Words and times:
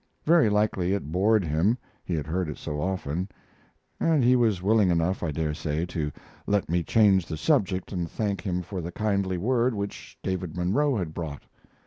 Very 0.25 0.49
likely 0.49 0.93
it 0.95 1.11
bored 1.11 1.43
him 1.45 1.77
he 2.03 2.15
had 2.15 2.25
heard 2.25 2.49
it 2.49 2.57
so 2.57 2.81
often 2.81 3.29
and 3.99 4.23
he 4.23 4.35
was 4.35 4.59
willing 4.63 4.89
enough, 4.89 5.21
I 5.21 5.29
dare 5.29 5.53
say, 5.53 5.85
to 5.85 6.11
let 6.47 6.67
me 6.67 6.81
change 6.81 7.27
the 7.27 7.37
subject 7.37 7.91
and 7.91 8.09
thank 8.09 8.41
him 8.41 8.63
for 8.63 8.81
the 8.81 8.91
kindly 8.91 9.37
word 9.37 9.75
which 9.75 10.17
David 10.23 10.57
Munro 10.57 10.95
had 10.97 11.13
brought. 11.13 11.43